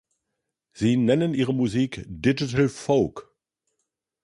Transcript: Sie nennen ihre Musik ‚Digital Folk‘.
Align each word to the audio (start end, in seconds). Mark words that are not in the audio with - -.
Sie 0.71 0.97
nennen 0.97 1.35
ihre 1.35 1.53
Musik 1.53 2.03
‚Digital 2.07 2.69
Folk‘. 2.69 3.31